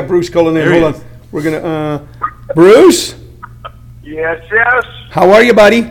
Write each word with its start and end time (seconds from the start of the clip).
got 0.00 0.08
Bruce 0.08 0.30
calling 0.30 0.56
in. 0.56 0.64
There 0.64 0.80
Hold 0.80 0.94
on. 0.94 1.04
We're 1.32 1.42
gonna, 1.42 1.58
uh, 1.58 2.06
Bruce, 2.54 3.14
Yes, 4.02 4.42
yes. 4.50 4.84
how 5.10 5.30
are 5.30 5.42
you, 5.42 5.52
buddy? 5.52 5.90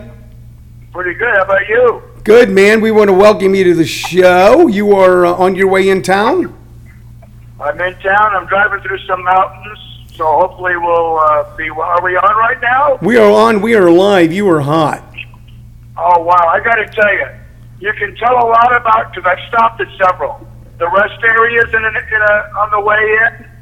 Pretty 0.91 1.13
good. 1.13 1.35
How 1.35 1.43
about 1.43 1.67
you? 1.67 2.01
Good, 2.23 2.49
man. 2.49 2.81
We 2.81 2.89
want 2.91 3.09
to 3.09 3.13
welcome 3.13 3.53
you 3.53 3.63
to 3.65 3.73
the 3.75 3.85
show. 3.85 4.67
You 4.67 4.95
are 4.95 5.25
uh, 5.25 5.33
on 5.33 5.55
your 5.55 5.67
way 5.67 5.89
in 5.89 6.01
town? 6.01 6.57
I'm 7.59 7.79
in 7.79 7.93
town. 7.99 8.35
I'm 8.35 8.47
driving 8.47 8.79
through 8.81 8.99
some 9.05 9.23
mountains, 9.23 9.79
so 10.15 10.25
hopefully 10.25 10.77
we'll 10.77 11.19
uh, 11.19 11.55
be. 11.57 11.69
Are 11.69 12.01
we 12.01 12.15
on 12.15 12.37
right 12.37 12.61
now? 12.61 12.97
We 13.01 13.17
are 13.17 13.29
on, 13.29 13.61
we 13.61 13.75
are 13.75 13.91
live. 13.91 14.31
You 14.31 14.49
are 14.49 14.61
hot. 14.61 15.03
Oh 15.97 16.21
wow! 16.23 16.47
I 16.47 16.59
got 16.63 16.75
to 16.75 16.85
tell 16.85 17.13
you, 17.13 17.27
you 17.79 17.93
can 17.93 18.15
tell 18.15 18.35
a 18.35 18.47
lot 18.47 18.75
about 18.75 19.13
because 19.13 19.29
I've 19.29 19.47
stopped 19.49 19.81
at 19.81 19.87
several. 19.97 20.47
The 20.79 20.89
rest 20.89 21.23
areas 21.23 21.73
in, 21.73 21.83
a, 21.83 21.89
in 21.89 22.21
a, 22.21 22.59
on 22.59 22.71
the 22.71 22.79
way 22.79 23.17
in. 23.25 23.56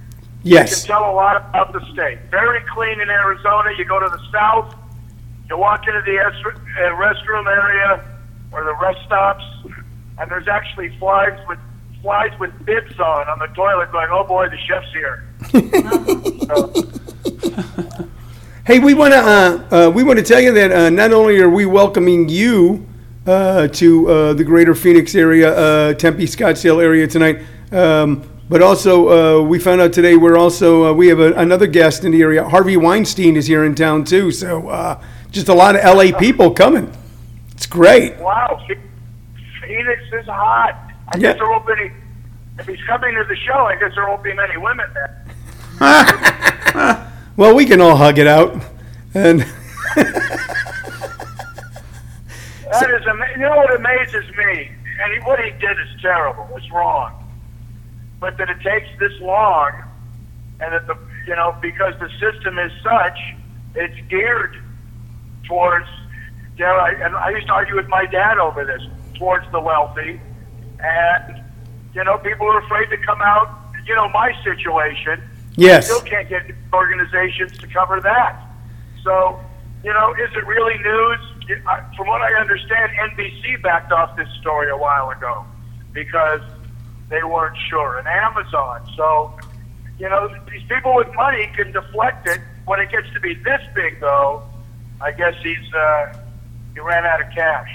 You 0.45 0.57
can 0.57 0.67
Yes. 0.67 0.83
tell 0.85 1.09
a 1.09 1.11
lot 1.11 1.37
about 1.37 1.73
the 1.73 1.81
state. 1.91 2.19
Very 2.29 2.59
clean 2.71 3.01
in 3.01 3.09
Arizona. 3.09 3.71
You 3.77 3.83
go 3.83 3.99
to 3.99 4.07
the 4.07 4.19
south, 4.31 4.75
you 5.49 5.57
walk 5.57 5.87
into 5.87 6.01
the 6.01 6.19
uh, 6.19 6.31
restroom 6.95 7.47
area 7.47 7.99
or 8.51 8.63
the 8.63 8.75
rest 8.79 8.99
stops, 9.07 9.43
and 10.19 10.29
there's 10.29 10.47
actually 10.47 10.95
flies 10.99 11.37
with 11.47 11.57
flies 12.03 12.29
with 12.39 12.51
bibs 12.63 12.99
on 12.99 13.27
on 13.27 13.39
the 13.39 13.47
toilet, 13.55 13.91
going, 13.91 14.07
"Oh 14.11 14.23
boy, 14.23 14.47
the 14.49 14.57
chef's 14.67 14.91
here." 14.93 15.23
So, 16.45 16.71
Hey, 18.65 18.77
we 18.79 18.93
want 18.93 19.13
to, 19.13 19.19
uh, 19.19 19.61
uh, 19.87 19.89
we 19.91 20.03
want 20.03 20.17
to 20.19 20.23
tell 20.25 20.39
you 20.41 20.51
that, 20.53 20.71
uh, 20.71 20.89
not 20.91 21.11
only 21.11 21.39
are 21.39 21.49
we 21.49 21.65
welcoming 21.67 22.29
you, 22.29 22.85
uh, 23.27 23.67
to, 23.67 24.09
uh, 24.09 24.33
the 24.33 24.43
greater 24.43 24.73
Phoenix 24.73 25.13
area, 25.15 25.55
uh, 25.55 25.93
Tempe, 25.93 26.23
Scottsdale 26.25 26.81
area 26.83 27.05
tonight, 27.05 27.41
um, 27.71 28.23
but 28.49 28.61
also, 28.61 29.41
uh, 29.41 29.41
we 29.43 29.59
found 29.59 29.81
out 29.81 29.91
today 29.93 30.15
we're 30.15 30.37
also, 30.37 30.85
uh, 30.85 30.93
we 30.93 31.07
have 31.07 31.19
a, 31.19 31.33
another 31.33 31.67
guest 31.67 32.03
in 32.03 32.11
the 32.11 32.21
area. 32.21 32.47
Harvey 32.47 32.77
Weinstein 32.77 33.35
is 33.35 33.47
here 33.47 33.63
in 33.65 33.73
town 33.75 34.03
too, 34.03 34.31
so, 34.31 34.67
uh, 34.69 35.01
just 35.31 35.49
a 35.49 35.53
lot 35.53 35.75
of 35.75 35.83
LA 35.83 36.17
people 36.17 36.51
coming. 36.51 36.91
It's 37.51 37.65
great. 37.65 38.17
wow, 38.17 38.61
Phoenix 39.61 40.01
is 40.13 40.25
hot. 40.25 40.75
I 41.09 41.17
Yeah. 41.17 41.31
guess 41.31 41.37
there 41.39 41.49
won't 41.49 41.65
be 41.67 41.73
any. 41.79 41.91
If 42.59 42.67
he's 42.67 42.83
coming 42.87 43.13
to 43.15 43.23
the 43.27 43.35
show, 43.35 43.65
I 43.65 43.75
guess 43.75 43.91
there 43.95 44.07
won't 44.07 44.23
be 44.23 44.33
many 44.33 44.57
women 44.57 44.85
there. 44.93 45.11
Well, 47.37 47.53
we 47.53 47.65
can 47.65 47.81
all 47.81 47.97
hug 47.97 48.17
it 48.17 48.27
out. 48.27 48.53
And 49.13 49.41
That 52.71 52.89
is 52.99 53.05
ama- 53.07 53.27
You 53.33 53.41
know 53.41 53.55
what 53.57 53.75
amazes 53.75 54.25
me, 54.37 54.71
and 55.03 55.23
what 55.25 55.39
he 55.39 55.51
did 55.51 55.77
is 55.79 56.01
terrible. 56.01 56.47
It's 56.55 56.71
wrong, 56.71 57.11
but 58.19 58.37
that 58.37 58.49
it 58.49 58.61
takes 58.61 58.87
this 58.99 59.13
long, 59.21 59.71
and 60.59 60.73
that 60.73 60.87
the 60.87 60.97
you 61.27 61.35
know 61.35 61.55
because 61.61 61.93
the 61.99 62.09
system 62.19 62.57
is 62.59 62.71
such, 62.83 63.17
it's 63.75 64.07
geared 64.09 64.55
towards. 65.47 65.87
Dare 66.57 66.79
I? 66.79 66.91
And 66.91 67.15
I 67.15 67.31
used 67.31 67.47
to 67.47 67.53
argue 67.53 67.75
with 67.75 67.87
my 67.89 68.05
dad 68.05 68.37
over 68.37 68.63
this 68.63 68.81
towards 69.17 69.45
the 69.51 69.59
wealthy, 69.59 70.19
and 70.79 71.43
you 71.93 72.03
know 72.03 72.17
people 72.17 72.47
are 72.47 72.59
afraid 72.59 72.89
to 72.89 72.97
come 73.05 73.21
out. 73.21 73.49
You 73.85 73.95
know 73.95 74.09
my 74.09 74.31
situation. 74.43 75.21
yes, 75.57 75.85
Still 75.85 76.01
can't 76.01 76.27
get 76.29 76.43
organizations 76.73 77.57
to 77.59 77.67
cover 77.67 78.01
that. 78.01 78.41
So, 79.03 79.39
you 79.83 79.93
know, 79.93 80.13
is 80.13 80.31
it 80.35 80.45
really 80.47 80.77
news? 80.79 81.19
From 81.95 82.07
what 82.07 82.21
I 82.21 82.33
understand, 82.39 82.91
NBC 83.11 83.61
backed 83.61 83.91
off 83.91 84.17
this 84.17 84.27
story 84.41 84.71
a 84.71 84.77
while 84.77 85.11
ago 85.11 85.45
because 85.93 86.41
they 87.09 87.23
weren't 87.23 87.57
sure, 87.69 87.97
and 87.97 88.07
Amazon. 88.07 88.87
So, 88.95 89.37
you 89.99 90.09
know, 90.09 90.33
these 90.49 90.63
people 90.67 90.95
with 90.95 91.13
money 91.15 91.49
can 91.55 91.71
deflect 91.71 92.27
it. 92.27 92.41
When 92.65 92.79
it 92.79 92.89
gets 92.89 93.11
to 93.13 93.19
be 93.19 93.35
this 93.35 93.61
big, 93.75 93.99
though, 93.99 94.43
I 94.99 95.11
guess 95.11 95.35
he's 95.43 95.73
uh, 95.73 96.17
he 96.73 96.79
ran 96.79 97.05
out 97.05 97.21
of 97.21 97.29
cash. 97.31 97.69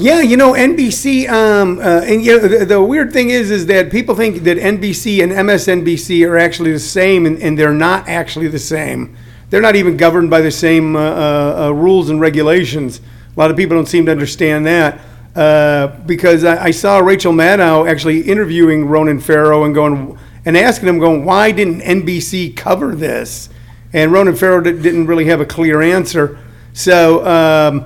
Yeah, 0.00 0.20
you 0.20 0.36
know 0.36 0.52
NBC, 0.52 1.28
um, 1.28 1.80
uh, 1.80 2.02
and 2.04 2.24
you 2.24 2.38
know 2.38 2.48
the, 2.48 2.64
the 2.64 2.82
weird 2.82 3.12
thing 3.12 3.30
is, 3.30 3.50
is 3.50 3.66
that 3.66 3.90
people 3.90 4.14
think 4.14 4.44
that 4.44 4.56
NBC 4.56 5.22
and 5.22 5.32
MSNBC 5.32 6.26
are 6.26 6.38
actually 6.38 6.72
the 6.72 6.78
same, 6.78 7.26
and, 7.26 7.42
and 7.42 7.58
they're 7.58 7.72
not 7.72 8.08
actually 8.08 8.46
the 8.46 8.60
same. 8.60 9.16
They're 9.50 9.60
not 9.60 9.76
even 9.76 9.96
governed 9.96 10.30
by 10.30 10.40
the 10.40 10.50
same 10.50 10.94
uh, 10.94 11.00
uh, 11.00 11.56
uh, 11.66 11.70
rules 11.72 12.10
and 12.10 12.20
regulations. 12.20 13.00
A 13.34 13.40
lot 13.40 13.50
of 13.50 13.56
people 13.56 13.76
don't 13.76 13.88
seem 13.88 14.06
to 14.06 14.12
understand 14.12 14.66
that. 14.66 15.00
Uh, 15.36 15.88
because 16.06 16.44
I, 16.44 16.64
I 16.66 16.70
saw 16.72 16.98
Rachel 16.98 17.32
Maddow 17.32 17.88
actually 17.88 18.22
interviewing 18.22 18.86
Ronan 18.86 19.20
Farrow 19.20 19.64
and 19.64 19.74
going 19.74 20.18
and 20.44 20.56
asking 20.56 20.88
him, 20.88 20.98
going, 20.98 21.24
"Why 21.24 21.52
didn't 21.52 21.80
NBC 21.80 22.56
cover 22.56 22.94
this?" 22.94 23.48
And 23.92 24.12
Ronan 24.12 24.34
Farrow 24.36 24.60
di- 24.60 24.72
didn't 24.72 25.06
really 25.06 25.26
have 25.26 25.40
a 25.40 25.46
clear 25.46 25.80
answer. 25.82 26.38
So. 26.72 27.24
Um, 27.26 27.84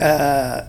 uh, 0.00 0.62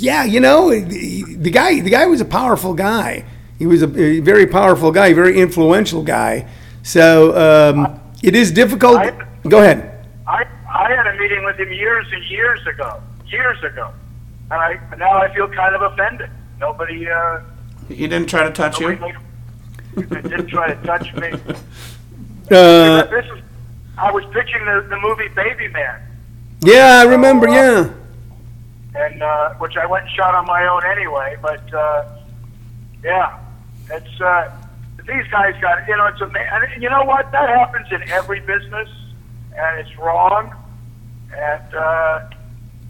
yeah, 0.00 0.24
you 0.24 0.38
know, 0.40 0.70
the, 0.70 1.24
the 1.36 1.50
guy 1.50 1.80
the 1.80 1.90
guy 1.90 2.06
was 2.06 2.20
a 2.20 2.24
powerful 2.24 2.72
guy. 2.74 3.24
He 3.58 3.66
was 3.66 3.82
a, 3.82 3.86
a 4.00 4.20
very 4.20 4.46
powerful 4.46 4.92
guy, 4.92 5.12
very 5.12 5.40
influential 5.40 6.02
guy. 6.04 6.48
So 6.84 7.36
um, 7.36 8.00
it 8.22 8.36
is 8.36 8.52
difficult. 8.52 8.98
I- 8.98 9.26
Go 9.48 9.58
ahead. 9.60 10.06
I 10.26 10.44
I 10.72 10.90
had 10.92 11.06
a 11.06 11.16
meeting 11.18 11.44
with 11.44 11.56
him 11.58 11.72
years 11.72 12.06
and 12.12 12.24
years 12.26 12.64
ago, 12.66 13.00
years 13.26 13.62
ago, 13.64 13.90
and 14.50 14.60
I 14.60 14.78
now 14.96 15.18
I 15.18 15.32
feel 15.34 15.48
kind 15.48 15.74
of 15.74 15.82
offended. 15.92 16.30
Nobody. 16.60 17.08
Uh, 17.08 17.40
He 17.88 18.06
didn't 18.08 18.28
try 18.28 18.44
to 18.44 18.50
touch 18.50 18.80
you? 18.80 18.88
Made- 18.96 19.14
didn't 20.10 20.46
try 20.48 20.72
to 20.74 20.82
touch 20.86 21.14
me. 21.14 21.32
Uh, 22.50 23.02
this 23.10 23.26
is, 23.26 23.42
I 23.98 24.10
was 24.10 24.24
pitching 24.32 24.64
the, 24.64 24.86
the 24.88 24.98
movie 25.00 25.28
Baby 25.28 25.68
Man, 25.68 26.00
yeah, 26.60 27.00
I 27.00 27.02
remember. 27.04 27.46
Yeah, 27.46 27.90
and 28.94 29.22
uh, 29.22 29.50
which 29.56 29.76
I 29.76 29.84
went 29.84 30.06
and 30.06 30.14
shot 30.14 30.34
on 30.34 30.46
my 30.46 30.66
own 30.66 30.82
anyway. 30.86 31.36
But 31.42 31.74
uh, 31.74 32.08
yeah, 33.04 33.38
it's 33.90 34.18
uh, 34.18 34.50
these 35.06 35.26
guys 35.30 35.54
got 35.60 35.86
you 35.86 35.94
know 35.94 36.06
it's 36.06 36.22
ama- 36.22 36.38
and 36.38 36.82
you 36.82 36.88
know 36.88 37.02
what 37.04 37.30
that 37.32 37.50
happens 37.50 37.86
in 37.92 38.02
every 38.08 38.40
business, 38.40 38.88
and 39.54 39.80
it's 39.80 39.98
wrong. 39.98 40.50
And 41.36 41.74
uh, 41.74 42.30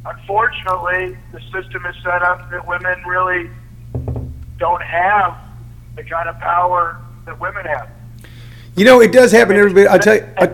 unfortunately, 0.07 1.17
the 1.33 1.41
system 1.53 1.85
is 1.87 1.97
set 2.03 2.23
up 2.23 2.51
that 2.51 2.67
women 2.67 3.03
really 3.07 3.51
don't 4.59 4.83
have 4.83 5.37
the 5.97 6.05
kind 6.05 6.29
of 6.29 6.39
power 6.39 7.01
that 7.27 7.39
women 7.41 7.65
have. 7.67 7.91
you 8.77 8.85
know 8.85 9.01
it 9.01 9.13
does 9.13 9.33
happen. 9.33 9.57
Everybody, 9.57 9.87
I'll 9.87 9.99
tell 9.99 10.17
you. 10.17 10.29
I, 10.39 10.51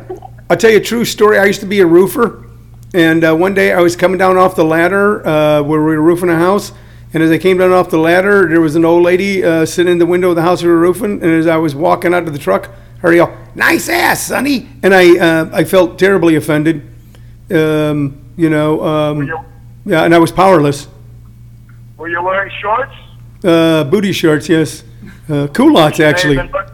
I'll 0.50 0.56
tell 0.56 0.70
you 0.70 0.76
a 0.78 0.80
true 0.80 1.04
story. 1.04 1.38
I 1.38 1.44
used 1.44 1.60
to 1.60 1.66
be 1.66 1.80
a 1.80 1.86
roofer, 1.86 2.44
and 2.92 3.24
uh, 3.24 3.34
one 3.34 3.54
day 3.54 3.72
I 3.72 3.80
was 3.80 3.96
coming 3.96 4.18
down 4.18 4.36
off 4.36 4.56
the 4.56 4.64
ladder 4.64 5.26
uh, 5.26 5.62
where 5.62 5.80
we 5.80 5.96
were 5.96 6.02
roofing 6.02 6.28
a 6.28 6.36
house. 6.36 6.72
And 7.12 7.22
as 7.22 7.30
I 7.30 7.38
came 7.38 7.58
down 7.58 7.70
off 7.70 7.90
the 7.90 7.98
ladder, 7.98 8.48
there 8.48 8.60
was 8.60 8.74
an 8.74 8.84
old 8.84 9.04
lady 9.04 9.44
uh, 9.44 9.64
sitting 9.64 9.92
in 9.92 9.98
the 9.98 10.06
window 10.06 10.30
of 10.30 10.36
the 10.36 10.42
house 10.42 10.64
we 10.64 10.68
were 10.68 10.80
roofing. 10.80 11.22
And 11.22 11.30
as 11.30 11.46
I 11.46 11.56
was 11.56 11.72
walking 11.72 12.12
out 12.12 12.24
to 12.24 12.30
the 12.32 12.38
truck, 12.38 12.70
her 12.98 13.12
yell, 13.12 13.36
"Nice 13.54 13.88
ass, 13.88 14.26
Sonny!" 14.26 14.68
And 14.82 14.92
I, 14.92 15.16
uh, 15.16 15.50
I 15.52 15.64
felt 15.64 15.98
terribly 15.98 16.34
offended. 16.34 16.82
Um, 17.50 18.23
you 18.36 18.50
know, 18.50 18.84
um, 18.84 19.22
you, 19.26 19.38
yeah, 19.86 20.04
and 20.04 20.14
I 20.14 20.18
was 20.18 20.32
powerless. 20.32 20.88
were 21.96 22.08
you 22.08 22.22
wearing 22.22 22.52
shorts? 22.60 22.92
Uh, 23.44 23.84
booty 23.84 24.12
shorts, 24.12 24.48
yes. 24.48 24.84
Uh, 25.28 25.46
culottes, 25.48 26.00
actually. 26.00 26.36
look- 26.36 26.70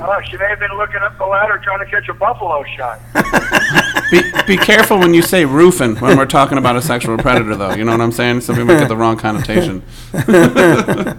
oh, 0.00 0.20
she 0.30 0.36
may 0.36 0.48
have 0.48 0.58
been 0.60 0.76
looking 0.76 1.00
up 1.02 1.16
the 1.18 1.24
ladder 1.26 1.60
trying 1.62 1.78
to 1.80 1.86
catch 1.86 2.08
a 2.08 2.14
buffalo 2.14 2.64
shot. 2.76 3.00
Be, 4.10 4.22
be 4.46 4.56
careful 4.56 5.00
when 5.00 5.12
you 5.14 5.20
say 5.20 5.44
roofing 5.44 5.96
when 5.96 6.16
we're 6.16 6.26
talking 6.26 6.58
about 6.58 6.76
a 6.76 6.82
sexual 6.82 7.18
predator, 7.18 7.56
though. 7.56 7.74
You 7.74 7.82
know 7.84 7.90
what 7.90 8.00
I'm 8.00 8.12
saying? 8.12 8.42
Some 8.42 8.54
people 8.54 8.76
get 8.78 8.86
the 8.88 8.96
wrong 8.96 9.16
connotation. 9.16 9.82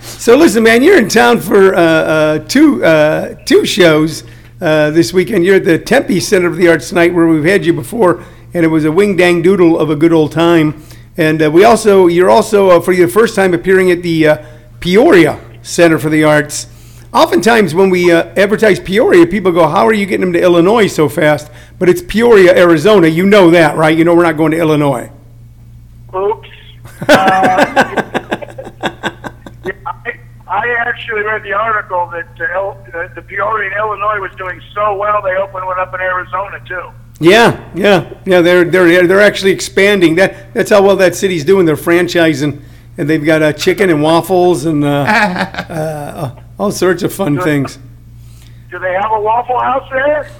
So 0.00 0.36
listen, 0.36 0.62
man, 0.62 0.82
you're 0.82 0.96
in 0.96 1.08
town 1.08 1.40
for 1.40 1.74
uh, 1.74 1.80
uh, 1.80 2.38
two 2.40 2.82
uh, 2.84 3.34
two 3.44 3.66
shows 3.66 4.24
uh, 4.60 4.90
this 4.90 5.12
weekend. 5.12 5.44
You're 5.44 5.56
at 5.56 5.64
the 5.64 5.78
Tempe 5.78 6.20
Center 6.20 6.48
of 6.48 6.56
the 6.56 6.68
Arts 6.68 6.88
tonight, 6.88 7.14
where 7.14 7.26
we've 7.26 7.44
had 7.44 7.64
you 7.64 7.72
before, 7.72 8.24
and 8.52 8.64
it 8.64 8.68
was 8.68 8.84
a 8.84 8.92
wing 8.92 9.16
dang 9.16 9.42
doodle 9.42 9.78
of 9.78 9.90
a 9.90 9.96
good 9.96 10.12
old 10.12 10.32
time. 10.32 10.82
And 11.16 11.42
uh, 11.42 11.50
we 11.50 11.64
also 11.64 12.06
you're 12.06 12.30
also 12.30 12.70
uh, 12.70 12.80
for 12.80 12.92
your 12.92 13.08
first 13.08 13.34
time 13.34 13.54
appearing 13.54 13.90
at 13.90 14.02
the 14.02 14.26
uh, 14.26 14.46
Peoria 14.80 15.40
Center 15.62 15.98
for 15.98 16.08
the 16.08 16.24
Arts. 16.24 16.66
Oftentimes, 17.12 17.74
when 17.74 17.90
we 17.90 18.12
uh, 18.12 18.32
advertise 18.36 18.78
Peoria, 18.78 19.26
people 19.26 19.50
go, 19.50 19.66
"How 19.66 19.86
are 19.86 19.92
you 19.92 20.06
getting 20.06 20.20
them 20.20 20.32
to 20.34 20.40
Illinois 20.40 20.86
so 20.86 21.08
fast?" 21.08 21.50
But 21.78 21.88
it's 21.88 22.02
Peoria, 22.02 22.56
Arizona. 22.56 23.08
You 23.08 23.26
know 23.26 23.50
that, 23.50 23.76
right? 23.76 23.96
You 23.96 24.04
know 24.04 24.14
we're 24.14 24.22
not 24.22 24.36
going 24.36 24.52
to 24.52 24.58
Illinois. 24.58 25.10
Oops. 26.14 26.48
Yeah, 30.50 30.56
I, 30.56 30.84
I 30.84 30.88
actually 30.88 31.22
read 31.22 31.42
the 31.42 31.52
article 31.52 32.06
that 32.10 32.28
uh, 32.40 32.54
El, 32.54 32.86
uh, 32.94 33.14
the 33.14 33.22
Peoria 33.22 33.70
in 33.70 33.76
Illinois 33.76 34.20
was 34.20 34.32
doing 34.36 34.60
so 34.74 34.96
well 34.96 35.22
they 35.22 35.36
opened 35.36 35.66
one 35.66 35.78
up 35.78 35.94
in 35.94 36.00
Arizona 36.00 36.60
too. 36.66 36.90
Yeah, 37.20 37.70
yeah, 37.74 38.12
yeah. 38.24 38.40
They're 38.40 38.64
they're 38.64 39.06
they're 39.06 39.20
actually 39.20 39.50
expanding. 39.50 40.14
That 40.14 40.54
that's 40.54 40.70
how 40.70 40.82
well 40.82 40.96
that 40.96 41.14
city's 41.14 41.44
doing. 41.44 41.66
They're 41.66 41.76
franchising, 41.76 42.62
and 42.96 43.10
they've 43.10 43.24
got 43.24 43.42
uh, 43.42 43.52
chicken 43.52 43.90
and 43.90 44.02
waffles 44.02 44.64
and 44.64 44.82
uh, 44.82 44.88
uh, 45.68 46.42
all 46.58 46.72
sorts 46.72 47.02
of 47.02 47.12
fun 47.12 47.38
things. 47.40 47.78
Do 48.70 48.78
they 48.78 48.92
have 48.94 49.10
a 49.12 49.20
Waffle 49.20 49.58
House 49.58 49.88
there? 49.90 50.30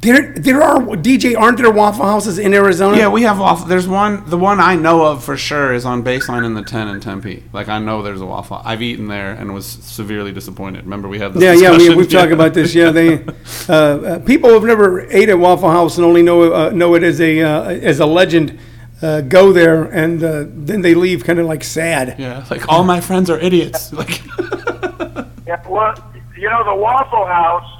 There, 0.00 0.32
there 0.32 0.62
are 0.62 0.78
DJ. 0.96 1.36
Aren't 1.36 1.58
there 1.58 1.70
Waffle 1.70 2.06
Houses 2.06 2.38
in 2.38 2.54
Arizona? 2.54 2.96
Yeah, 2.96 3.08
we 3.08 3.22
have 3.22 3.38
waffle. 3.38 3.66
There's 3.66 3.86
one. 3.86 4.28
The 4.30 4.38
one 4.38 4.58
I 4.58 4.74
know 4.74 5.04
of 5.04 5.22
for 5.22 5.36
sure 5.36 5.74
is 5.74 5.84
on 5.84 6.02
Baseline 6.02 6.46
in 6.46 6.54
the 6.54 6.62
10 6.62 6.88
in 6.88 7.00
Tempe. 7.00 7.42
Like 7.52 7.68
I 7.68 7.78
know 7.80 8.02
there's 8.02 8.22
a 8.22 8.26
waffle. 8.26 8.62
I've 8.64 8.80
eaten 8.80 9.08
there 9.08 9.32
and 9.32 9.52
was 9.52 9.66
severely 9.66 10.32
disappointed. 10.32 10.84
Remember 10.84 11.06
we 11.06 11.18
had 11.18 11.34
this 11.34 11.42
Yeah, 11.42 11.52
yeah, 11.52 11.70
we, 11.72 11.76
discussion? 11.78 11.98
we've 11.98 12.10
talked 12.10 12.32
about 12.32 12.54
this. 12.54 12.74
Yeah, 12.74 12.90
they 12.90 13.22
uh, 13.68 13.72
uh, 13.74 14.18
people 14.20 14.48
who've 14.48 14.64
never 14.64 15.02
ate 15.10 15.28
at 15.28 15.38
Waffle 15.38 15.70
House 15.70 15.98
and 15.98 16.06
only 16.06 16.22
know 16.22 16.50
uh, 16.50 16.70
know 16.70 16.94
it 16.94 17.02
as 17.02 17.20
a 17.20 17.42
uh, 17.42 17.64
as 17.64 18.00
a 18.00 18.06
legend. 18.06 18.58
Uh, 19.02 19.22
go 19.22 19.50
there 19.50 19.84
and 19.84 20.22
uh, 20.22 20.44
then 20.46 20.82
they 20.82 20.92
leave 20.94 21.24
kind 21.24 21.38
of 21.38 21.46
like 21.46 21.64
sad. 21.64 22.16
Yeah, 22.18 22.44
like 22.50 22.68
all 22.68 22.84
my 22.84 23.00
friends 23.00 23.28
are 23.30 23.38
idiots. 23.38 23.92
Like 23.94 24.20
Yeah, 25.46 25.66
well, 25.68 25.94
you 26.36 26.48
know, 26.50 26.64
the 26.64 26.74
Waffle 26.74 27.26
House, 27.26 27.79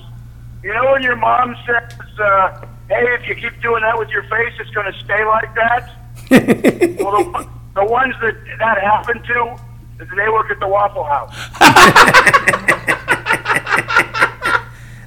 you 0.62 0.72
know 0.74 0.92
when 0.92 1.02
your 1.02 1.16
mom 1.16 1.56
says, 1.66 2.18
uh, 2.18 2.66
hey, 2.88 3.04
if 3.14 3.28
you 3.28 3.34
keep 3.34 3.60
doing 3.62 3.82
that 3.82 3.98
with 3.98 4.08
your 4.10 4.22
face, 4.24 4.52
it's 4.58 4.70
going 4.70 4.92
to 4.92 4.98
stay 5.00 5.24
like 5.24 5.54
that? 5.54 5.90
well, 7.00 7.24
the, 7.24 7.48
the 7.74 7.84
ones 7.84 8.14
that 8.20 8.36
that 8.58 8.78
happened 8.80 9.24
to, 9.24 9.56
they 9.98 10.28
work 10.28 10.50
at 10.50 10.60
the 10.60 10.68
Waffle 10.68 11.04
House. 11.04 11.34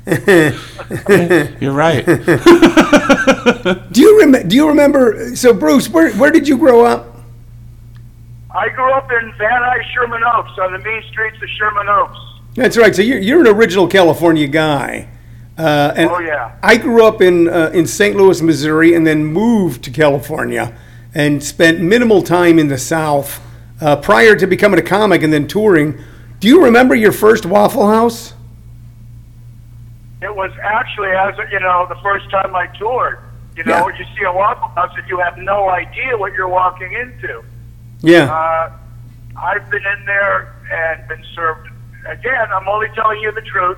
you're 1.62 1.72
right. 1.72 2.06
Do 3.92 4.02
you 4.02 4.20
rem- 4.20 4.48
Do 4.48 4.56
you 4.56 4.68
remember? 4.68 5.36
So 5.36 5.54
Bruce, 5.54 5.90
where 5.90 6.12
where 6.14 6.32
did 6.32 6.48
you 6.48 6.58
grow 6.58 6.84
up? 6.86 7.16
I 8.52 8.70
grew 8.70 8.92
up 8.92 9.10
in 9.12 9.34
Van 9.38 9.62
Nuys, 9.62 9.84
Sherman 9.94 10.24
Oaks, 10.24 10.52
on 10.62 10.74
the 10.74 10.80
mean 10.80 11.04
streets 11.10 11.42
of 11.42 11.50
Sherman 11.50 11.88
Oaks. 11.88 12.18
That's 12.56 12.78
right. 12.78 12.94
So 12.96 13.02
you're 13.02 13.20
you're 13.20 13.42
an 13.42 13.48
original 13.48 13.88
California 13.88 14.48
guy. 14.48 15.08
Uh, 15.58 15.94
and 15.96 16.10
Oh, 16.10 16.20
yeah. 16.20 16.56
I 16.64 16.78
grew 16.78 17.06
up 17.06 17.22
in 17.22 17.48
uh, 17.48 17.70
in 17.74 17.86
St. 17.86 18.16
Louis, 18.16 18.42
Missouri, 18.42 18.96
and 18.96 19.06
then 19.06 19.24
moved 19.26 19.84
to 19.84 19.92
California 19.92 20.76
and 21.14 21.44
spent 21.44 21.80
minimal 21.80 22.24
time 22.24 22.58
in 22.58 22.68
the 22.70 22.78
South 22.78 23.40
uh, 23.80 23.96
prior 23.98 24.36
to 24.36 24.48
becoming 24.48 24.80
a 24.80 24.84
comic 24.84 25.22
and 25.22 25.32
then 25.32 25.48
touring. 25.48 26.00
Do 26.40 26.48
you 26.48 26.64
remember 26.66 26.96
your 26.96 27.12
first 27.12 27.46
Waffle 27.46 27.88
House? 27.88 28.34
It 30.22 30.34
was 30.36 30.52
actually, 30.64 31.10
as 31.10 31.36
you 31.52 31.60
know, 31.60 31.86
the 31.90 32.00
first 32.02 32.30
time 32.32 32.56
I 32.56 32.68
toured. 32.78 33.20
You 33.56 33.64
know, 33.66 33.88
Yeah. 33.90 33.98
you 34.00 34.06
see 34.18 34.24
a 34.24 34.32
Waffle 34.34 34.70
House 34.70 34.92
and 34.98 35.08
you 35.08 35.20
have 35.20 35.38
no 35.38 35.70
idea 35.70 36.18
what 36.18 36.34
you're 36.34 36.48
walking 36.50 36.92
into. 36.94 37.44
Yeah. 38.02 38.34
Uh, 38.34 38.72
I've 39.38 39.70
been 39.70 39.84
in 39.86 40.06
there 40.06 40.54
and 40.72 41.08
been 41.08 41.24
served. 41.36 41.70
Again, 42.08 42.48
I'm 42.52 42.68
only 42.68 42.88
telling 42.96 43.20
you 43.20 43.32
the 43.32 43.42
truth. 43.42 43.78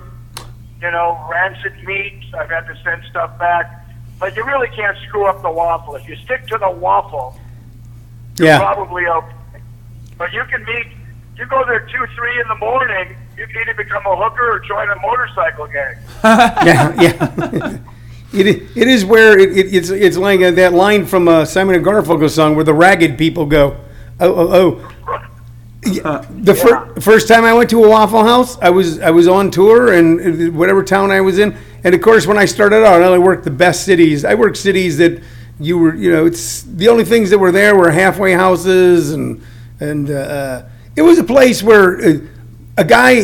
You 0.86 0.92
know, 0.92 1.18
rancid 1.28 1.84
meat. 1.84 2.22
I've 2.38 2.52
had 2.52 2.68
to 2.68 2.78
send 2.84 3.04
stuff 3.10 3.40
back, 3.40 3.88
but 4.20 4.36
you 4.36 4.46
really 4.46 4.68
can't 4.68 4.96
screw 5.08 5.26
up 5.26 5.42
the 5.42 5.50
waffle. 5.50 5.96
If 5.96 6.08
you 6.08 6.16
stick 6.18 6.46
to 6.46 6.60
the 6.60 6.70
waffle, 6.70 7.40
you're 8.38 8.50
yeah. 8.50 8.60
probably 8.60 9.08
okay. 9.08 9.62
But 10.16 10.32
you 10.32 10.44
can 10.46 10.64
meet. 10.64 10.86
You 11.38 11.48
go 11.48 11.66
there 11.66 11.80
two, 11.80 12.06
three 12.16 12.40
in 12.40 12.48
the 12.50 12.56
morning. 12.58 13.18
You 13.36 13.48
can 13.48 13.62
either 13.62 13.74
become 13.74 14.06
a 14.06 14.16
hooker 14.16 14.52
or 14.52 14.60
join 14.60 14.88
a 14.92 14.96
motorcycle 15.02 15.66
gang. 15.66 15.96
yeah, 16.24 17.02
yeah. 17.02 17.78
it, 18.34 18.48
it 18.76 18.88
is 18.88 19.04
where 19.06 19.40
it, 19.40 19.58
it, 19.58 19.74
it's 19.74 19.90
it's 19.90 20.18
like 20.18 20.42
uh, 20.42 20.52
that 20.52 20.74
line 20.74 21.08
from 21.08 21.28
uh, 21.28 21.46
Simon 21.46 21.76
and 21.76 21.84
Garfunkel 21.84 22.30
song 22.30 22.54
where 22.54 22.64
the 22.64 22.76
ragged 22.76 23.18
people 23.18 23.48
go. 23.48 23.76
Oh, 24.20 24.36
oh, 24.36 24.54
oh. 24.54 24.92
Yeah, 25.86 26.26
the 26.32 26.56
fir- 26.56 27.00
first 27.00 27.28
time 27.28 27.44
I 27.44 27.54
went 27.54 27.70
to 27.70 27.84
a 27.84 27.88
Waffle 27.88 28.24
House, 28.24 28.58
I 28.60 28.72
was 28.72 29.00
I 29.00 29.12
was 29.12 29.28
on 29.28 29.52
tour 29.52 29.94
and 29.94 30.50
uh, 30.50 30.52
whatever 30.52 30.84
town 30.84 31.12
I 31.12 31.22
was 31.22 31.38
in, 31.38 31.56
and 31.84 31.94
of 31.94 32.02
course 32.02 32.26
when 32.26 32.40
I 32.40 32.46
started 32.46 32.84
out, 32.84 33.04
I 33.04 33.06
only 33.06 33.20
worked 33.20 33.44
the 33.44 33.52
best 33.52 33.86
cities. 33.86 34.26
I 34.26 34.34
worked 34.34 34.58
cities 34.58 34.98
that 34.98 35.22
you 35.60 35.78
were, 35.78 35.94
you 35.94 36.12
know, 36.12 36.26
it's 36.26 36.64
the 36.64 36.88
only 36.88 37.06
things 37.06 37.30
that 37.30 37.38
were 37.38 37.52
there 37.52 37.76
were 37.76 37.92
halfway 37.92 38.34
houses 38.34 39.12
and 39.14 39.44
and 39.80 40.10
uh, 40.10 40.64
it 40.96 41.04
was 41.04 41.20
a 41.20 41.24
place 41.24 41.62
where 41.62 42.00
uh, 42.04 42.14
a 42.78 42.84
guy, 42.84 43.22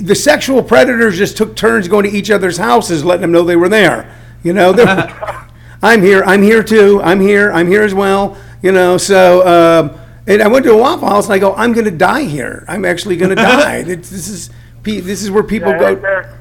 the 0.00 0.14
sexual 0.14 0.62
predators 0.62 1.18
just 1.18 1.36
took 1.36 1.56
turns 1.56 1.88
going 1.88 2.08
to 2.08 2.16
each 2.16 2.30
other's 2.30 2.56
houses, 2.56 3.04
letting 3.04 3.22
them 3.22 3.32
know 3.32 3.42
they 3.42 3.56
were 3.56 3.68
there. 3.68 4.14
You 4.44 4.52
know, 4.52 4.72
I'm 5.82 6.02
here, 6.02 6.22
I'm 6.22 6.42
here 6.42 6.62
too, 6.62 7.00
I'm 7.02 7.20
here, 7.20 7.50
I'm 7.50 7.66
here 7.66 7.82
as 7.82 7.94
well. 7.94 8.36
You 8.62 8.70
know, 8.70 8.96
so. 8.96 10.02
And 10.28 10.42
I 10.42 10.48
went 10.48 10.64
to 10.64 10.72
a 10.72 10.76
Waffle 10.76 11.08
House 11.08 11.26
and 11.26 11.34
I 11.34 11.38
go, 11.38 11.54
I'm 11.54 11.72
going 11.72 11.84
to 11.84 11.90
die 11.90 12.24
here. 12.24 12.64
I'm 12.68 12.84
actually 12.84 13.16
going 13.16 13.30
to 13.30 13.36
die. 13.36 13.82
This 13.82 14.10
this 14.10 14.28
is 14.28 14.50
pe- 14.82 15.00
this 15.00 15.22
is 15.22 15.30
where 15.30 15.42
people 15.42 15.70
Yeah, 15.70 15.78
go. 15.78 15.94
they're- 15.94 16.38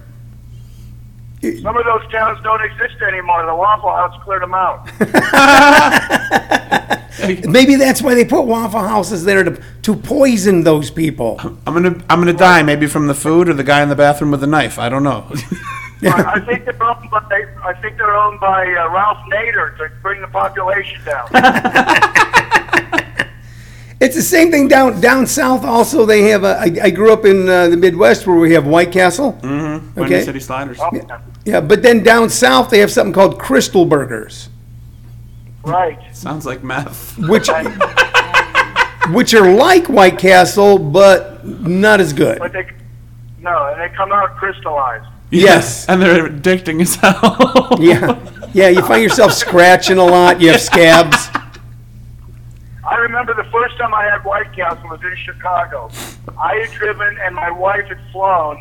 Some 1.62 1.78
of 1.78 1.86
those 1.86 2.12
towns 2.12 2.40
don't 2.44 2.64
exist 2.64 2.96
anymore. 3.08 3.46
The 3.46 3.56
Waffle 3.56 3.92
House 3.92 4.20
cleared 4.24 4.42
them 4.42 4.56
out. 4.56 4.90
Maybe 7.48 7.76
that's 7.76 8.02
why 8.02 8.14
they 8.16 8.26
put 8.26 8.44
Waffle 8.44 8.82
Houses 8.82 9.24
there 9.24 9.44
to 9.44 9.62
to 9.84 9.96
poison 9.96 10.64
those 10.64 10.92
people. 10.92 11.40
I'm 11.66 11.74
gonna 11.74 11.96
I'm 12.10 12.20
gonna 12.20 12.34
die 12.34 12.62
maybe 12.62 12.88
from 12.88 13.08
the 13.08 13.14
food 13.14 13.48
or 13.48 13.54
the 13.54 13.64
guy 13.64 13.82
in 13.82 13.88
the 13.90 13.96
bathroom 13.96 14.32
with 14.32 14.42
the 14.42 14.48
knife. 14.48 14.78
I 14.78 14.90
don't 14.90 15.04
know. 15.04 15.26
I 16.04 16.34
I 16.36 16.40
think 16.42 16.66
they're 16.66 16.84
owned 16.84 17.10
by, 17.10 17.22
I 17.64 17.74
think 17.82 17.98
they're 17.98 18.16
owned 18.16 18.40
by 18.42 18.66
uh, 18.68 18.90
Ralph 18.92 19.18
Nader 19.32 19.78
to 19.78 19.90
bring 20.02 20.20
the 20.22 20.28
population 20.28 21.04
down. 21.06 21.28
It's 24.02 24.16
the 24.16 24.22
same 24.22 24.52
thing 24.52 24.68
down 24.68 25.00
down 25.00 25.26
south. 25.26 25.64
Also, 25.64 26.06
they 26.06 26.24
have. 26.24 26.44
A, 26.44 26.58
I, 26.60 26.76
I 26.84 26.90
grew 26.90 27.14
up 27.14 27.24
in 27.26 27.48
uh, 27.48 27.70
the 27.70 27.78
Midwest 27.78 28.28
where 28.28 28.36
we 28.36 28.52
have 28.54 28.68
White 28.68 28.92
Castle. 28.92 29.32
Windy 29.42 29.86
Okay. 29.98 30.24
City 30.24 30.40
Sliders. 30.42 30.78
Oh, 30.82 30.92
Yeah, 31.46 31.62
but 31.62 31.82
then 31.82 32.04
down 32.04 32.30
south 32.30 32.70
they 32.70 32.80
have 32.80 32.92
something 32.92 33.14
called 33.14 33.40
Krystal 33.40 33.88
Burgers, 33.88 34.50
right. 35.64 35.98
Sounds 36.16 36.46
like 36.46 36.64
meth. 36.64 37.18
which 37.20 37.48
which 39.12 39.34
are 39.34 39.54
like 39.54 39.88
White 39.88 40.18
Castle 40.18 40.78
but 40.78 41.46
not 41.46 42.02
as 42.02 42.12
good. 42.12 42.40
But 42.40 42.52
they, 42.54 42.68
no, 43.40 43.68
and 43.72 43.80
they 43.80 43.96
come 43.96 44.12
out 44.12 44.36
crystallized. 44.38 45.06
Yes. 45.32 45.88
and 45.88 46.02
they're 46.02 46.28
addicting 46.30 46.82
as 46.82 46.96
hell. 46.96 47.78
Yeah, 47.80 48.20
yeah. 48.54 48.70
You 48.70 48.82
find 48.82 49.02
yourself 49.04 49.34
scratching 49.34 49.98
a 49.98 50.06
lot. 50.06 50.40
You 50.42 50.52
have 50.52 50.62
scabs. 50.62 51.25
Remember 53.16 53.32
the 53.42 53.50
first 53.50 53.78
time 53.78 53.94
I 53.94 54.04
had 54.04 54.26
White 54.26 54.52
Castle 54.52 54.90
was 54.90 55.00
in 55.02 55.16
Chicago. 55.24 55.90
I 56.38 56.56
had 56.56 56.70
driven 56.74 57.18
and 57.24 57.34
my 57.34 57.50
wife 57.50 57.88
had 57.88 57.98
flown, 58.12 58.58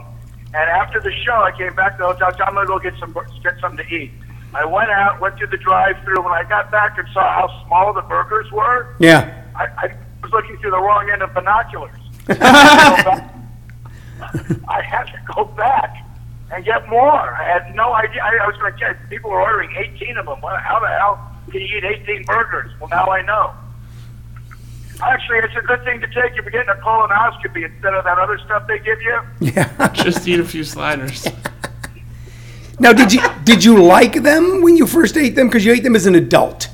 and 0.47 0.71
after 0.71 1.01
the 1.01 1.11
show, 1.11 1.43
I 1.43 1.51
came 1.59 1.75
back 1.75 1.97
to 1.97 2.05
the 2.05 2.15
hotel. 2.15 2.31
I'm 2.47 2.55
gonna 2.55 2.65
go 2.65 2.79
get 2.79 2.95
some 3.01 3.13
get 3.43 3.59
something 3.61 3.85
to 3.85 3.93
eat. 3.93 4.13
I 4.55 4.65
went 4.65 4.91
out, 4.91 5.21
went 5.21 5.39
through 5.39 5.49
the 5.49 5.57
drive-through. 5.57 6.23
When 6.23 6.33
I 6.33 6.45
got 6.45 6.71
back 6.71 6.97
and 6.97 7.09
saw 7.13 7.23
how 7.33 7.65
small 7.67 7.93
the 7.93 8.03
burgers 8.03 8.49
were, 8.53 8.95
Yeah. 9.01 9.43
I, 9.57 9.65
I 9.77 9.97
was 10.23 10.31
looking 10.31 10.57
through 10.59 10.71
the 10.71 10.81
wrong 10.81 11.11
end 11.11 11.23
of 11.23 11.35
binoculars. 11.35 11.99
I 12.29 13.29
had 14.83 15.07
to 15.07 15.19
go 15.35 15.47
back 15.47 15.97
and 16.53 16.65
get 16.65 16.89
more. 16.89 17.35
I 17.35 17.43
had 17.43 17.75
no 17.75 17.93
idea. 17.93 18.23
I, 18.23 18.37
I 18.45 18.47
was 18.47 18.57
going 18.59 18.73
to 18.73 18.79
get 18.79 19.11
people 19.11 19.33
were 19.33 19.43
ordering 19.43 19.75
18 19.77 20.17
of 20.17 20.27
them. 20.27 20.39
How 20.41 20.79
the 20.79 20.87
hell 20.87 21.19
can 21.51 21.61
you 21.61 21.79
eat 21.79 21.85
18 22.07 22.23
burgers? 22.23 22.71
Well, 22.79 22.89
now 22.89 23.07
I 23.07 23.21
know. 23.23 23.53
Actually, 25.03 25.39
it's 25.39 25.57
a 25.57 25.63
good 25.63 25.83
thing 25.85 26.01
to 26.01 26.07
take 26.07 26.33
if 26.37 26.45
you're 26.45 26.51
getting 26.51 26.69
a 26.69 26.81
colonoscopy 26.81 27.65
instead 27.65 27.95
of 27.95 28.05
that 28.05 28.19
other 28.19 28.39
stuff 28.39 28.67
they 28.69 28.79
give 28.79 29.01
you. 29.03 29.21
Yeah. 29.41 29.89
Just 29.95 30.27
eat 30.29 30.41
a 30.41 30.45
few 30.45 30.65
sliders. 30.65 31.27
Now, 32.81 32.93
did 32.93 33.13
you 33.13 33.21
did 33.45 33.63
you 33.65 33.83
like 33.83 34.23
them 34.23 34.61
when 34.61 34.77
you 34.77 34.87
first 34.87 35.17
ate 35.17 35.37
them? 35.37 35.47
Because 35.47 35.65
you 35.65 35.73
ate 35.73 35.85
them 35.85 35.95
as 35.95 36.07
an 36.07 36.17
adult. 36.17 36.69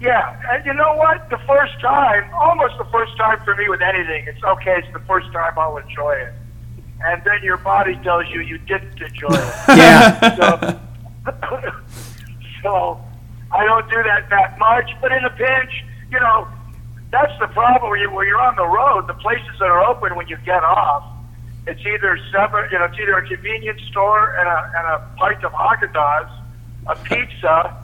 Yeah, 0.00 0.40
and 0.50 0.64
you 0.64 0.74
know 0.74 0.94
what? 0.96 1.28
The 1.30 1.38
first 1.46 1.80
time, 1.80 2.30
almost 2.34 2.76
the 2.78 2.84
first 2.86 3.16
time 3.16 3.38
for 3.44 3.54
me 3.56 3.68
with 3.68 3.80
anything, 3.82 4.26
it's 4.26 4.42
okay. 4.42 4.76
It's 4.78 4.92
the 4.92 5.00
first 5.00 5.32
time 5.32 5.58
I'll 5.58 5.76
enjoy 5.78 6.12
it, 6.12 6.32
and 7.04 7.22
then 7.24 7.42
your 7.42 7.56
body 7.56 7.96
tells 8.02 8.28
you 8.28 8.40
you 8.40 8.58
didn't 8.58 9.00
enjoy 9.00 9.28
it. 9.30 9.54
Yeah. 9.68 10.36
so, 10.36 10.80
so 12.62 13.00
I 13.52 13.64
don't 13.64 13.88
do 13.88 14.02
that 14.02 14.28
that 14.30 14.58
much. 14.58 14.90
But 15.00 15.12
in 15.12 15.24
a 15.24 15.30
pinch, 15.30 15.84
you 16.10 16.20
know, 16.20 16.46
that's 17.10 17.32
the 17.40 17.46
problem. 17.48 17.90
When, 17.90 18.00
you, 18.00 18.10
when 18.12 18.26
you're 18.26 18.40
on 18.40 18.56
the 18.56 18.66
road, 18.66 19.06
the 19.08 19.14
places 19.14 19.50
that 19.58 19.66
are 19.68 19.84
open 19.84 20.14
when 20.16 20.28
you 20.28 20.36
get 20.44 20.62
off, 20.62 21.04
it's 21.66 21.80
either 21.84 22.18
seven, 22.32 22.64
you 22.72 22.78
know, 22.78 22.86
it's 22.86 22.98
either 22.98 23.18
a 23.18 23.26
convenience 23.26 23.80
store 23.90 24.34
and 24.38 24.48
a 24.48 24.72
and 24.76 24.86
a 24.94 25.16
pint 25.16 25.44
of 25.44 25.52
Haagen-Dazs, 25.52 26.30
a 26.86 26.96
pizza, 26.96 27.76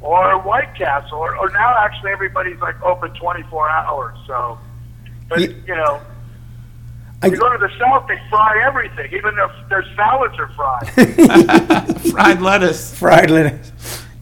or 0.00 0.38
White 0.40 0.74
Castle. 0.76 1.18
Or, 1.18 1.36
or 1.36 1.50
now, 1.50 1.76
actually, 1.78 2.10
everybody's 2.12 2.58
like 2.60 2.80
open 2.82 3.10
24 3.14 3.68
hours. 3.70 4.16
So, 4.26 4.58
but 5.28 5.40
Ye- 5.40 5.56
you 5.66 5.74
know. 5.74 6.00
I- 7.20 7.26
You 7.26 7.36
go 7.36 7.50
to 7.52 7.58
the 7.58 7.70
south, 7.80 8.06
they 8.08 8.18
fry 8.30 8.62
everything. 8.64 9.12
Even 9.12 9.34
their, 9.34 9.50
their 9.68 9.84
salads 9.96 10.38
are 10.38 10.48
fried. 10.56 12.00
Fried 12.12 12.40
lettuce. 12.40 12.94
Fried 12.94 13.28
lettuce. 13.30 13.72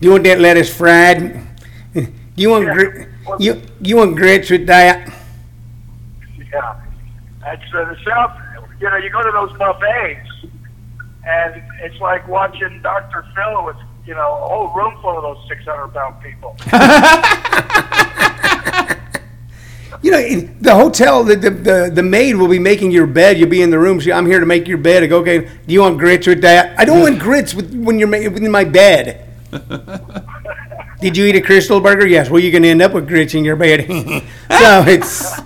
Do 0.01 0.07
you 0.07 0.11
want 0.13 0.25
that 0.25 0.41
lettuce 0.41 0.75
fried? 0.75 1.47
Do 1.95 2.09
you 2.37 2.51
want 2.51 2.65
Yeah. 2.67 2.73
gr- 2.75 3.03
you 3.39 3.61
you 3.81 3.97
want 3.97 4.17
grits 4.17 4.51
with 4.51 4.67
that? 4.67 5.13
Yeah. 6.53 6.81
That's 7.41 7.63
uh, 7.75 7.85
the 7.85 7.97
South. 8.05 8.37
You 8.81 8.91
know, 8.91 8.97
you 8.97 9.11
go 9.11 9.23
to 9.23 9.31
those 9.33 9.57
buffets, 9.59 10.29
and 11.25 11.63
it's 11.83 11.99
like 12.01 12.27
watching 12.29 12.81
Dr. 12.83 13.25
Phil 13.35 13.65
with 13.65 13.77
you 14.05 14.15
know 14.15 14.21
a 14.21 14.49
whole 14.49 14.69
room 14.75 15.01
full 15.01 15.17
of 15.17 15.23
those 15.23 15.49
600 15.49 15.89
pound 15.89 16.23
people. 16.23 16.57
You 20.03 20.11
know, 20.11 20.21
the 20.61 20.75
hotel, 20.75 21.25
the, 21.25 21.37
the, 21.37 21.51
the, 21.51 21.91
the 21.95 22.03
maid 22.03 22.37
will 22.37 22.49
be 22.49 22.59
making 22.59 22.91
your 22.91 23.07
bed. 23.07 23.39
You'll 23.39 23.49
be 23.49 23.63
in 23.63 23.71
the 23.71 23.79
room. 23.79 23.99
She, 23.99 24.13
I'm 24.13 24.27
here 24.27 24.41
to 24.41 24.47
make 24.47 24.69
your 24.69 24.79
bed. 24.79 25.03
I 25.03 25.07
go, 25.07 25.19
okay, 25.21 25.39
do 25.39 25.73
you 25.73 25.81
want 25.81 25.99
grits 25.99 26.27
with 26.27 26.43
that? 26.43 26.79
I 26.79 26.85
don't 26.85 27.01
want 27.01 27.19
grits 27.19 27.55
with, 27.55 27.75
when 27.75 27.99
you're 27.99 28.07
ma- 28.07 28.19
in 28.19 28.51
my 28.51 28.65
bed. 28.65 29.27
Did 31.01 31.17
you 31.17 31.27
eat 31.27 31.37
a 31.37 31.41
Krystal 31.41 31.83
burger? 31.83 32.07
Yes. 32.07 32.31
Well, 32.31 32.41
you're 32.41 32.53
going 32.53 32.63
to 32.63 32.71
end 32.71 32.83
up 32.83 32.93
with 32.93 33.07
grits 33.07 33.35
in 33.35 33.45
your 33.45 33.57
bed. 33.57 33.87
so 34.51 34.85
it's. 34.87 35.41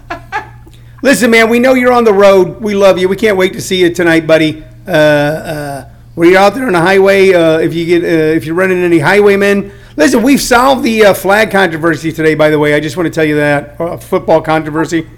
Listen, 1.02 1.30
man, 1.30 1.48
we 1.48 1.58
know 1.58 1.74
you're 1.74 1.92
on 1.92 2.04
the 2.04 2.12
road. 2.12 2.60
We 2.60 2.74
love 2.74 2.98
you. 2.98 3.08
We 3.08 3.16
can't 3.16 3.36
wait 3.36 3.54
to 3.54 3.60
see 3.60 3.80
you 3.80 3.92
tonight, 3.92 4.26
buddy. 4.26 4.62
Uh, 4.86 4.90
uh, 4.90 5.90
you're 6.16 6.38
out 6.38 6.54
there 6.54 6.66
on 6.66 6.72
the 6.72 6.80
highway, 6.80 7.32
uh, 7.32 7.58
if 7.58 7.74
you 7.74 7.86
get 7.86 8.04
uh, 8.04 8.36
if 8.36 8.44
you're 8.44 8.54
running 8.54 8.78
any 8.78 8.98
highwaymen, 8.98 9.72
listen. 9.96 10.22
We've 10.22 10.40
solved 10.40 10.82
the 10.82 11.06
uh, 11.06 11.14
flag 11.14 11.50
controversy 11.50 12.12
today. 12.12 12.34
By 12.34 12.50
the 12.50 12.58
way, 12.58 12.74
I 12.74 12.80
just 12.80 12.96
want 12.96 13.06
to 13.06 13.10
tell 13.10 13.24
you 13.24 13.36
that 13.36 13.80
uh, 13.80 13.96
football 13.96 14.42
controversy. 14.42 15.08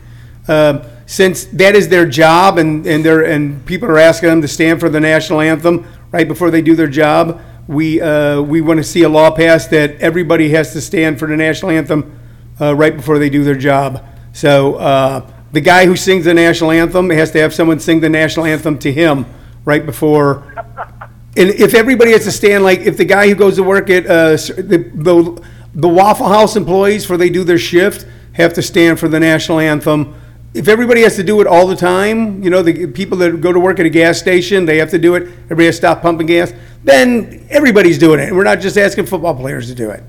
Um, 0.48 0.82
since 1.06 1.44
that 1.46 1.74
is 1.74 1.88
their 1.88 2.06
job, 2.06 2.58
and 2.58 2.86
and 2.86 3.04
they're 3.04 3.24
and 3.24 3.64
people 3.66 3.88
are 3.88 3.98
asking 3.98 4.28
them 4.28 4.42
to 4.42 4.48
stand 4.48 4.80
for 4.80 4.88
the 4.88 5.00
national 5.00 5.40
anthem 5.40 5.86
right 6.12 6.28
before 6.28 6.50
they 6.50 6.62
do 6.62 6.76
their 6.76 6.88
job. 6.88 7.40
We 7.72 8.00
uh, 8.02 8.42
we 8.42 8.60
want 8.60 8.78
to 8.78 8.84
see 8.84 9.02
a 9.02 9.08
law 9.08 9.30
passed 9.30 9.70
that 9.70 10.00
everybody 10.00 10.50
has 10.50 10.72
to 10.74 10.80
stand 10.80 11.18
for 11.18 11.26
the 11.26 11.36
national 11.36 11.70
anthem 11.70 12.20
uh, 12.60 12.74
right 12.74 12.94
before 12.94 13.18
they 13.18 13.30
do 13.30 13.44
their 13.44 13.56
job. 13.56 14.04
So 14.32 14.74
uh, 14.74 15.30
the 15.52 15.60
guy 15.60 15.86
who 15.86 15.96
sings 15.96 16.26
the 16.26 16.34
national 16.34 16.70
anthem 16.70 17.08
has 17.10 17.30
to 17.30 17.40
have 17.40 17.54
someone 17.54 17.80
sing 17.80 18.00
the 18.00 18.10
national 18.10 18.44
anthem 18.44 18.78
to 18.80 18.92
him 18.92 19.24
right 19.64 19.86
before. 19.86 20.42
And 21.34 21.48
if 21.48 21.74
everybody 21.74 22.12
has 22.12 22.24
to 22.24 22.32
stand, 22.32 22.62
like 22.62 22.80
if 22.80 22.98
the 22.98 23.06
guy 23.06 23.26
who 23.28 23.34
goes 23.34 23.56
to 23.56 23.62
work 23.62 23.88
at 23.88 24.04
uh, 24.04 24.32
the, 24.32 24.90
the 24.94 25.42
the 25.74 25.88
Waffle 25.88 26.28
House 26.28 26.56
employees, 26.56 27.06
for 27.06 27.16
they 27.16 27.30
do 27.30 27.44
their 27.44 27.58
shift, 27.58 28.06
have 28.34 28.52
to 28.54 28.62
stand 28.62 29.00
for 29.00 29.08
the 29.08 29.18
national 29.18 29.58
anthem. 29.60 30.14
If 30.54 30.68
everybody 30.68 31.00
has 31.02 31.16
to 31.16 31.22
do 31.22 31.40
it 31.40 31.46
all 31.46 31.66
the 31.66 31.76
time, 31.76 32.42
you 32.42 32.50
know, 32.50 32.62
the 32.62 32.86
people 32.86 33.16
that 33.18 33.40
go 33.40 33.52
to 33.52 33.60
work 33.60 33.80
at 33.80 33.86
a 33.86 33.90
gas 33.90 34.18
station, 34.18 34.66
they 34.66 34.76
have 34.78 34.90
to 34.90 34.98
do 34.98 35.14
it. 35.14 35.22
Everybody 35.44 35.66
has 35.66 35.76
to 35.76 35.78
stop 35.78 36.02
pumping 36.02 36.26
gas. 36.26 36.52
Then 36.84 37.46
everybody's 37.48 37.96
doing 37.98 38.20
it. 38.20 38.28
And 38.28 38.36
we're 38.36 38.44
not 38.44 38.60
just 38.60 38.76
asking 38.76 39.06
football 39.06 39.34
players 39.34 39.68
to 39.68 39.74
do 39.74 39.90
it. 39.90 40.02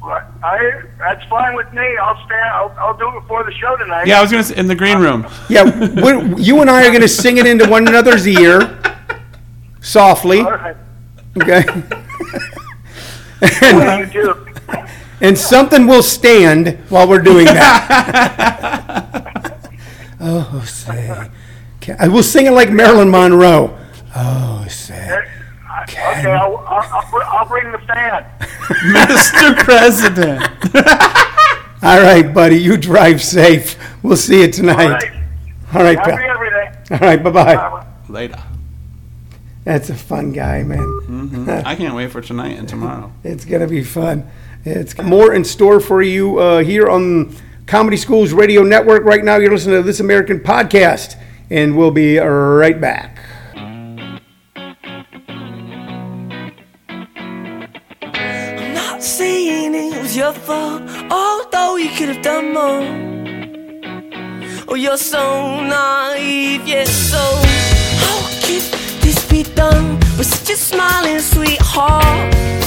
Right. 0.00 0.22
I 0.42 0.82
that's 0.98 1.24
fine 1.28 1.56
with 1.56 1.70
me. 1.72 1.96
I'll 2.00 2.24
stand. 2.24 2.48
I'll, 2.54 2.74
I'll 2.78 2.96
do 2.96 3.08
it 3.08 3.20
before 3.20 3.42
the 3.44 3.52
show 3.52 3.76
tonight. 3.76 4.06
Yeah, 4.06 4.18
I 4.18 4.22
was 4.22 4.30
gonna 4.30 4.44
say 4.44 4.56
in 4.56 4.68
the 4.68 4.74
green 4.74 4.98
room. 4.98 5.26
Yeah, 5.50 5.64
we're, 6.00 6.38
you 6.38 6.60
and 6.60 6.70
I 6.70 6.86
are 6.86 6.90
going 6.90 7.00
to 7.00 7.08
sing 7.08 7.38
it 7.38 7.46
into 7.46 7.68
one 7.68 7.88
another's 7.88 8.26
ear, 8.26 8.80
softly. 9.80 10.40
All 10.40 10.52
right. 10.52 10.76
Okay. 11.36 11.64
You 13.42 14.06
too. 14.06 14.46
and 15.20 15.36
something 15.36 15.86
will 15.86 16.02
stand 16.02 16.78
while 16.88 17.06
we're 17.06 17.20
doing 17.20 17.44
that. 17.46 19.22
oh, 20.26 20.64
say. 20.66 21.30
Can- 21.80 21.96
I 22.00 22.08
will 22.08 22.22
sing 22.22 22.46
it 22.46 22.50
like 22.52 22.70
Marilyn 22.70 23.10
Monroe. 23.10 23.76
Oh, 24.14 24.66
say. 24.68 25.24
Okay, 25.82 26.32
I'll, 26.32 26.56
I'll, 26.66 27.22
I'll, 27.26 27.46
bring 27.46 27.70
the 27.70 27.78
fan. 27.78 28.24
Mr. 28.40 29.56
President. 29.58 30.42
All 31.82 32.00
right, 32.00 32.32
buddy, 32.32 32.56
you 32.56 32.76
drive 32.76 33.22
safe. 33.22 33.78
We'll 34.02 34.16
see 34.16 34.38
you 34.40 34.46
All 34.46 34.50
tonight. 34.50 34.88
right. 34.88 35.12
All 35.74 35.82
right, 35.82 35.98
Happy 35.98 36.12
pal. 36.12 36.30
everything. 36.30 36.72
All 36.90 36.98
right, 36.98 37.22
bye 37.22 37.30
bye. 37.30 37.54
Bye. 37.56 37.86
Later. 38.08 38.42
That's 39.64 39.90
a 39.90 39.94
fun 39.94 40.32
guy, 40.32 40.62
man. 40.62 41.48
I 41.66 41.74
can't 41.74 41.94
wait 41.94 42.10
for 42.10 42.20
tonight 42.20 42.56
and 42.58 42.68
tomorrow. 42.68 43.12
It's 43.24 43.44
gonna 43.44 43.66
be 43.66 43.82
fun. 43.82 44.30
It's 44.64 44.96
more 44.98 45.34
in 45.34 45.44
store 45.44 45.80
for 45.80 46.02
you 46.02 46.38
uh, 46.38 46.62
here 46.62 46.88
on 46.88 47.34
Comedy 47.66 47.96
Schools 47.96 48.32
Radio 48.32 48.62
Network. 48.62 49.04
Right 49.04 49.24
now, 49.24 49.36
you're 49.36 49.50
listening 49.50 49.76
to 49.76 49.82
This 49.82 50.00
American 50.00 50.40
Podcast, 50.40 51.16
and 51.50 51.76
we'll 51.76 51.90
be 51.90 52.18
right 52.18 52.80
back. 52.80 53.18
Your 60.14 60.32
fault, 60.32 60.82
although 61.10 61.76
you 61.76 61.90
could 61.90 62.08
have 62.08 62.22
done 62.22 62.54
more. 62.54 62.80
Oh, 64.66 64.74
you're 64.74 64.96
so 64.96 65.60
naive, 65.60 66.66
yes, 66.66 66.90
so 66.90 67.18
how 67.18 68.26
this 69.02 69.26
be 69.28 69.42
done 69.42 69.98
with 70.16 70.24
such 70.24 70.54
a 70.54 70.56
smiling 70.56 71.20
sweetheart? 71.20 72.65